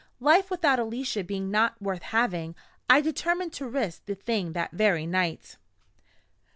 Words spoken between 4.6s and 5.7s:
very night.